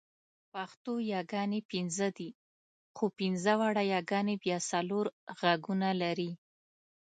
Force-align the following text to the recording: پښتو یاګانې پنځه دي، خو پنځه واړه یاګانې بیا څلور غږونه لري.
پښتو 0.53 0.93
یاګانې 1.13 1.59
پنځه 1.71 2.07
دي، 2.17 2.29
خو 2.95 3.05
پنځه 3.19 3.53
واړه 3.59 3.83
یاګانې 3.93 4.35
بیا 4.43 4.57
څلور 4.71 5.05
غږونه 5.39 5.89
لري. 6.01 6.31